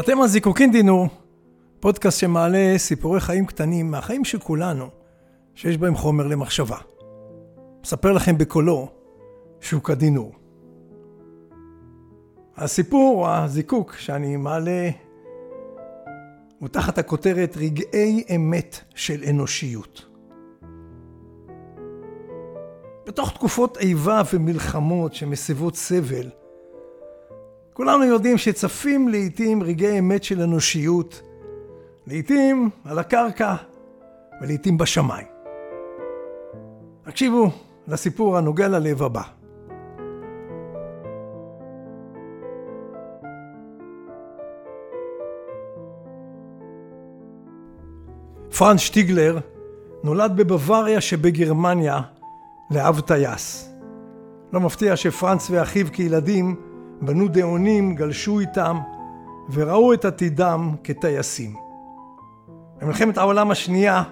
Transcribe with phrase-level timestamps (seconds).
[0.00, 1.08] אתם על זיקוקין דינו,
[1.80, 4.88] פודקאסט שמעלה סיפורי חיים קטנים מהחיים של כולנו,
[5.54, 6.76] שיש בהם חומר למחשבה.
[7.82, 8.88] מספר לכם בקולו
[9.60, 10.32] שוק הדינור.
[12.56, 14.90] הסיפור הזיקוק שאני מעלה
[16.58, 20.06] הוא תחת הכותרת רגעי אמת של אנושיות.
[23.06, 26.30] בתוך תקופות איבה ומלחמות שמסבות סבל,
[27.74, 31.22] כולנו יודעים שצפים לעיתים רגעי אמת של אנושיות,
[32.06, 33.54] לעיתים על הקרקע
[34.40, 35.26] ולעיתים בשמיים.
[37.06, 37.50] הקשיבו
[37.88, 39.22] לסיפור הנוגע ללב הבא.
[48.58, 49.38] פרנץ שטיגלר
[50.04, 52.00] נולד בבוואריה שבגרמניה
[52.70, 53.70] לאב טייס.
[54.52, 56.73] לא מפתיע שפרנץ ואחיו כילדים
[57.06, 58.78] בנו דאונים, גלשו איתם
[59.52, 61.54] וראו את עתידם כטייסים.
[62.80, 64.02] במלחמת העולם השנייה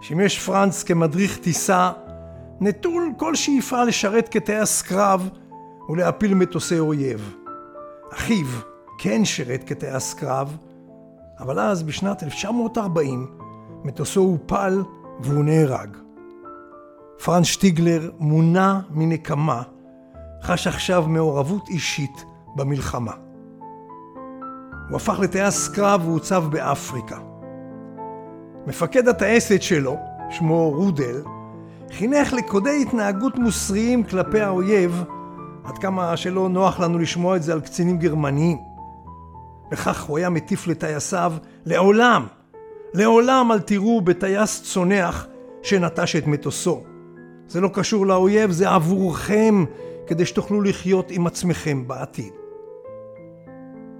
[0.00, 1.92] שימש פרנץ כמדריך טיסה
[2.60, 5.28] נטול כל שאיפה לשרת כטייס קרב
[5.88, 7.34] ולהפיל מטוסי אויב.
[8.12, 8.46] אחיו
[8.98, 10.56] כן שירת כטייס קרב,
[11.40, 13.26] אבל אז בשנת 1940
[13.84, 14.82] מטוסו הופל
[15.20, 15.96] והוא נהרג.
[17.24, 19.62] פרנץ שטיגלר מונע מנקמה,
[20.42, 22.24] חש עכשיו מעורבות אישית
[22.56, 23.12] במלחמה.
[24.88, 27.18] הוא הפך לטייס קרב והוצב באפריקה.
[28.66, 29.96] מפקד הטייסת שלו,
[30.30, 31.22] שמו רודל,
[31.92, 35.04] חינך לקודי התנהגות מוסריים כלפי האויב,
[35.64, 38.58] עד כמה שלא נוח לנו לשמוע את זה על קצינים גרמניים.
[39.72, 41.32] וכך הוא היה מטיף לטייסיו,
[41.66, 42.26] לעולם,
[42.94, 45.26] לעולם אל תראו בטייס צונח
[45.62, 46.82] שנטש את מטוסו.
[47.48, 49.64] זה לא קשור לאויב, זה עבורכם,
[50.06, 52.32] כדי שתוכלו לחיות עם עצמכם בעתיד.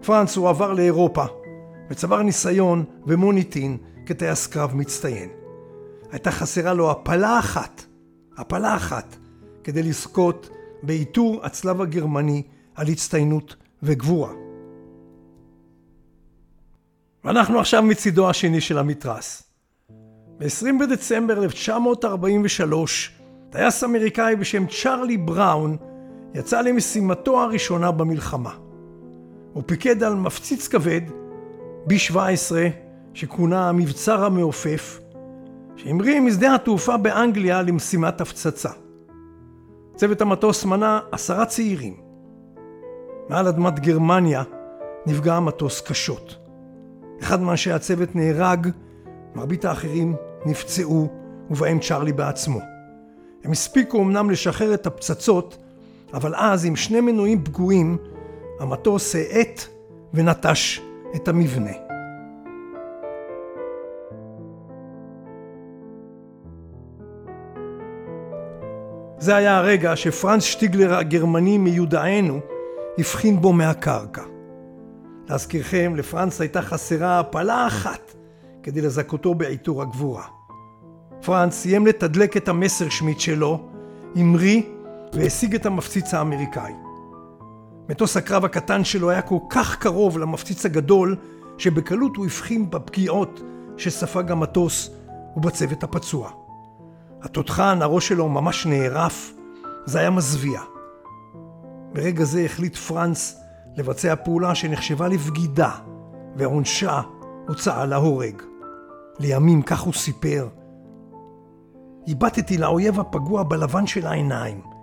[0.05, 1.25] פרנץ הוא עבר לאירופה
[1.91, 5.29] וצבר ניסיון ומוניטין כטייס קרב מצטיין.
[6.11, 7.83] הייתה חסרה לו הפלה אחת,
[8.37, 9.17] הפלה אחת,
[9.65, 10.49] כדי לזכות
[10.83, 12.43] בעיטור הצלב הגרמני
[12.75, 14.33] על הצטיינות וגבורה.
[17.25, 19.43] ואנחנו עכשיו מצידו השני של המתרס.
[20.39, 23.21] ב-20 בדצמבר 1943,
[23.51, 25.77] טייס אמריקאי בשם צ'רלי בראון
[26.35, 28.64] יצא למשימתו הראשונה במלחמה.
[29.55, 31.01] הוא פיקד על מפציץ כבד,
[31.89, 32.53] B-17,
[33.15, 35.01] שכונה המבצר המעופף,
[35.77, 38.71] שהמריא משדה התעופה באנגליה למשימת הפצצה.
[39.95, 41.95] צוות המטוס מנה עשרה צעירים.
[43.29, 44.43] מעל אדמת גרמניה
[45.07, 46.37] נפגע המטוס קשות.
[47.21, 48.69] אחד מאנשי הצוות נהרג,
[49.35, 50.17] מרבית האחרים
[50.47, 51.09] נפצעו,
[51.51, 52.61] ובהם צ'רלי בעצמו.
[53.45, 55.57] הם הספיקו אמנם לשחרר את הפצצות,
[56.15, 57.99] אבל אז עם שני מנועים פגועים
[58.61, 59.65] המטוס האט
[60.15, 60.81] ונטש
[61.17, 61.73] את המבנה.
[69.19, 72.41] זה היה הרגע שפרנץ שטיגלר הגרמני מיודענו
[72.99, 74.23] הבחין בו מהקרקע.
[75.29, 78.15] להזכירכם, לפרנץ הייתה חסרה הפלה אחת
[78.63, 80.25] כדי לזכותו בעיטור הגבורה.
[81.25, 83.69] פרנץ סיים לתדלק את המסר שמיט שלו,
[84.17, 84.63] המריא
[85.13, 86.84] והשיג את המפציץ האמריקאי.
[87.89, 91.17] מטוס הקרב הקטן שלו היה כל כך קרוב למפציץ הגדול,
[91.59, 93.41] שבקלות הוא הבחין בפגיעות
[93.77, 94.91] שספג המטוס
[95.37, 96.31] ובצוות הפצוע.
[97.23, 99.33] התותחן, הראש שלו ממש נערף,
[99.85, 100.61] זה היה מזוויע.
[101.93, 103.41] ברגע זה החליט פרנץ
[103.77, 105.71] לבצע פעולה שנחשבה לבגידה,
[106.37, 107.01] ועונשה
[107.49, 108.43] הוצאה להורג.
[109.19, 110.49] לימים, כך הוא סיפר,
[112.09, 114.74] הבטתי לאויב הפגוע בלבן של העיניים.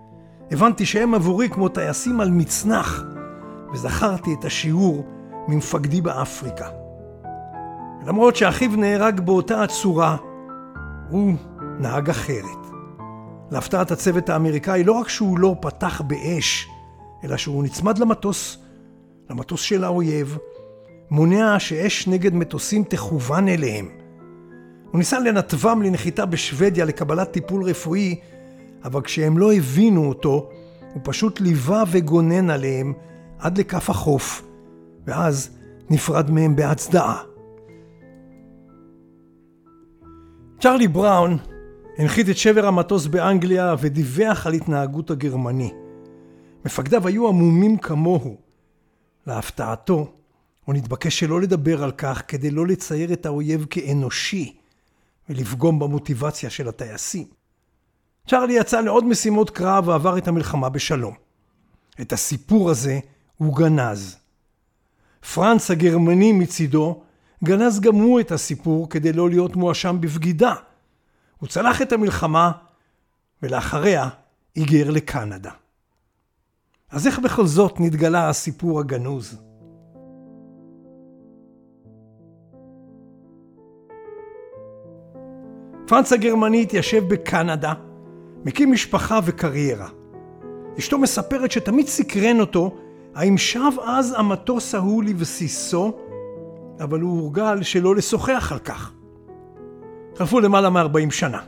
[0.52, 3.04] הבנתי שהם עבורי כמו טייסים על מצנח,
[3.74, 5.06] וזכרתי את השיעור
[5.48, 6.68] ממפקדי באפריקה.
[8.08, 10.18] למרות שאחיו נהרג באותה הצורה,
[11.10, 11.34] הוא
[11.80, 12.68] נהג אחרת.
[13.52, 16.68] להפתעת הצוות האמריקאי, לא רק שהוא לא פתח באש,
[17.24, 18.58] אלא שהוא נצמד למטוס,
[19.30, 20.38] למטוס של האויב,
[21.12, 23.90] מונע שאש נגד מטוסים תכוון אליהם.
[24.92, 28.20] הוא ניסה לנתבם לנחיתה בשוודיה לקבלת טיפול רפואי,
[28.84, 30.50] אבל כשהם לא הבינו אותו,
[30.94, 32.94] הוא פשוט ליווה וגונן עליהם
[33.40, 34.44] עד לכף החוף,
[35.06, 35.50] ואז
[35.90, 37.22] נפרד מהם בהצדעה.
[40.60, 41.38] צ'רלי בראון
[41.98, 45.72] הנחית את שבר המטוס באנגליה ודיווח על התנהגות הגרמני.
[46.66, 48.38] מפקדיו היו עמומים כמוהו.
[49.28, 50.12] להפתעתו,
[50.66, 54.58] הוא נתבקש שלא לדבר על כך כדי לא לצייר את האויב כאנושי
[55.30, 57.41] ולפגום במוטיבציה של הטייסים.
[58.28, 61.14] צ'רלי יצא לעוד משימות קרב ועבר את המלחמה בשלום.
[62.02, 63.00] את הסיפור הזה
[63.38, 64.18] הוא גנז.
[65.34, 67.02] פרנץ הגרמני מצידו
[67.44, 70.54] גנז גם הוא את הסיפור כדי לא להיות מואשם בבגידה.
[71.40, 72.52] הוא צלח את המלחמה
[73.44, 74.10] ולאחריה
[74.56, 75.52] היגר לקנדה.
[76.90, 79.38] אז איך בכל זאת נתגלה הסיפור הגנוז?
[85.88, 87.74] פרנץ הגרמני התיישב בקנדה,
[88.46, 89.88] מקים משפחה וקריירה.
[90.80, 92.76] אשתו מספרת שתמיד סקרן אותו
[93.16, 95.92] האם שב אז המטוס ההוא לבסיסו,
[96.80, 98.92] אבל הוא הורגל שלא לשוחח על כך.
[100.16, 101.40] חלפו למעלה מ-40 שנה.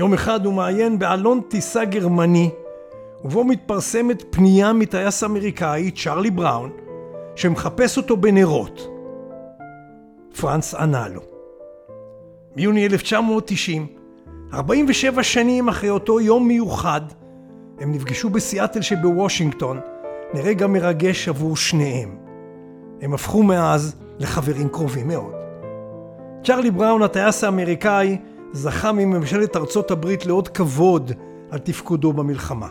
[0.00, 2.50] יום אחד הוא מעיין בעלון טיסה גרמני,
[3.24, 6.70] ובו מתפרסמת פנייה מטייס אמריקאי, צ'רלי בראון,
[7.36, 8.88] שמחפש אותו בנרות.
[10.40, 11.20] פרנס ענה לו.
[12.54, 13.86] ביוני 1990,
[14.52, 17.00] 47 שנים אחרי אותו יום מיוחד,
[17.80, 19.80] הם נפגשו בסיאטל שבוושינגטון,
[20.34, 22.16] לרגע מרגש עבור שניהם.
[23.00, 25.32] הם הפכו מאז לחברים קרובים מאוד.
[26.44, 28.18] צ'רלי בראון, הטייס האמריקאי,
[28.52, 31.12] זכה מממשלת ארצות הברית לאות כבוד
[31.50, 32.68] על תפקודו במלחמה.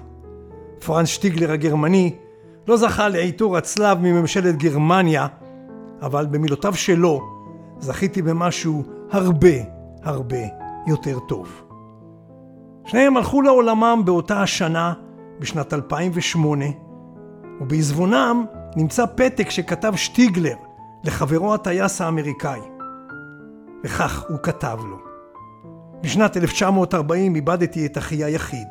[0.86, 2.16] פרנס שטיגלר הגרמני
[2.68, 5.28] לא זכה לעיטור הצלב מממשלת גרמניה,
[6.02, 7.22] אבל במילותיו שלו
[7.80, 9.56] זכיתי במשהו הרבה
[10.04, 10.42] הרבה
[10.88, 11.67] יותר טוב.
[12.88, 14.94] שניהם הלכו לעולמם באותה השנה,
[15.40, 16.66] בשנת 2008,
[17.62, 18.46] ובעזבונם
[18.76, 20.56] נמצא פתק שכתב שטיגלר
[21.04, 22.60] לחברו הטייס האמריקאי.
[23.84, 24.98] וכך הוא כתב לו:
[26.02, 28.68] בשנת 1940 איבדתי את אחי היחיד.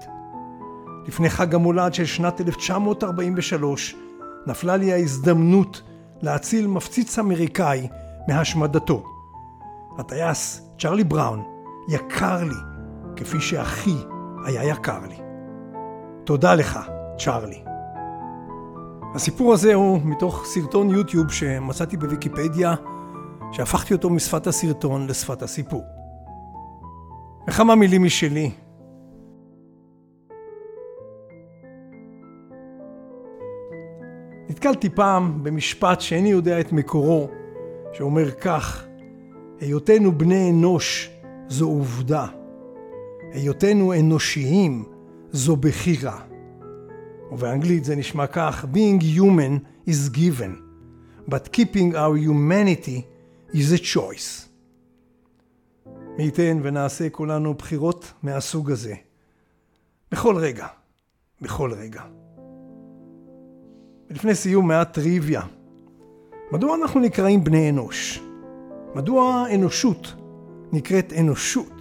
[1.07, 3.97] לפני חג המולד של שנת 1943
[4.47, 5.83] נפלה לי ההזדמנות
[6.23, 7.89] להציל מפציץ אמריקאי
[8.29, 9.05] מהשמדתו.
[9.99, 11.43] הטייס צ'רלי בראון
[11.89, 12.76] יקר לי
[13.17, 13.97] כפי שאחי
[14.45, 15.17] היה יקר לי.
[16.25, 16.79] תודה לך,
[17.19, 17.63] צ'רלי.
[19.15, 22.75] הסיפור הזה הוא מתוך סרטון יוטיוב שמצאתי בוויקיפדיה,
[23.53, 25.85] שהפכתי אותו משפת הסרטון לשפת הסיפור.
[27.49, 28.51] וכמה מילים משלי.
[34.49, 37.29] נתקלתי פעם במשפט שאיני יודע את מקורו,
[37.93, 38.85] שאומר כך:
[39.61, 41.11] היותנו בני אנוש
[41.49, 42.27] זו עובדה.
[43.33, 44.85] היותנו אנושיים
[45.33, 46.21] זו בחירה.
[47.33, 50.53] ובאנגלית זה נשמע כך, being human is given,
[51.31, 53.03] but keeping our humanity
[53.53, 54.47] is a choice.
[56.19, 58.95] מי ייתן ונעשה כולנו בחירות מהסוג הזה.
[60.13, 60.67] בכל רגע,
[61.41, 62.03] בכל רגע.
[64.11, 65.43] ולפני סיום מעט טריוויה.
[66.53, 68.21] מדוע אנחנו נקראים בני אנוש?
[68.95, 70.15] מדוע האנושות
[70.73, 71.76] נקראת אנושות?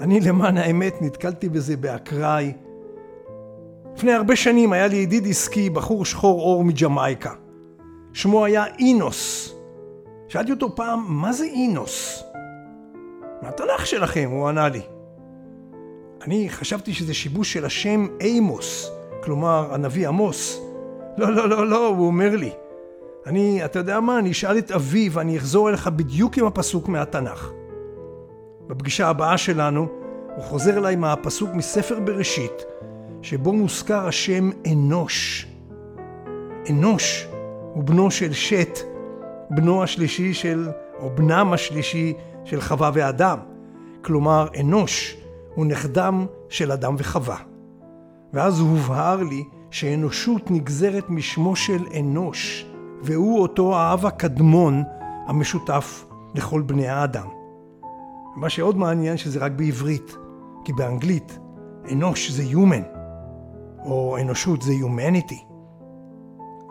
[0.00, 2.52] אני למען האמת נתקלתי בזה באקראי.
[3.96, 7.32] לפני הרבה שנים היה לי ידיד עסקי, בחור שחור עור מג'מייקה.
[8.12, 9.54] שמו היה אינוס.
[10.28, 12.24] שאלתי אותו פעם, מה זה אינוס?
[13.42, 14.80] מהתנ"ך שלכם, הוא ענה לי.
[16.22, 18.90] אני חשבתי שזה שיבוש של השם אימוס,
[19.22, 20.60] כלומר הנביא עמוס.
[21.18, 22.50] לא, לא, לא, לא, הוא אומר לי.
[23.26, 27.59] אני, אתה יודע מה, אני אשאל את אבי ואני אחזור אליך בדיוק עם הפסוק מהתנ"ך.
[28.70, 29.88] בפגישה הבאה שלנו,
[30.36, 32.64] הוא חוזר אליי מהפסוק מספר בראשית,
[33.22, 35.46] שבו מוזכר השם אנוש.
[36.70, 37.28] אנוש
[37.74, 38.78] הוא בנו של שת,
[39.50, 40.68] בנו השלישי של,
[41.00, 43.38] או בנם השלישי של חווה ואדם.
[44.02, 45.16] כלומר, אנוש
[45.54, 47.36] הוא נכדם של אדם וחווה.
[48.32, 52.66] ואז הובהר לי שאנושות נגזרת משמו של אנוש,
[53.02, 54.82] והוא אותו האב הקדמון
[55.26, 57.39] המשותף לכל בני האדם.
[58.36, 60.16] מה שעוד מעניין שזה רק בעברית,
[60.64, 61.38] כי באנגלית
[61.92, 62.98] אנוש זה human,
[63.84, 65.44] או אנושות זה humanity.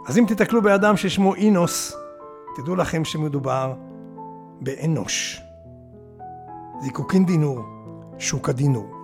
[0.08, 1.96] אז אם תתקלו באדם ששמו אינוס,
[2.56, 3.74] תדעו לכם שמדובר
[4.62, 5.42] באנוש.
[6.82, 7.60] זיקוקין דינור,
[8.18, 8.99] שוק הדינור.